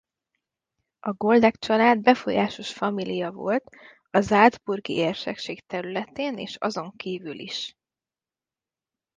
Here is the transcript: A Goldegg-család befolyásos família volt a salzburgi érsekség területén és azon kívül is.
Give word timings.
A 0.99 1.13
Goldegg-család 1.13 1.99
befolyásos 2.01 2.73
família 2.73 3.31
volt 3.31 3.63
a 4.11 4.21
salzburgi 4.21 4.93
érsekség 4.93 5.65
területén 5.67 6.37
és 6.37 6.55
azon 6.55 6.95
kívül 6.95 7.39
is. 7.39 7.75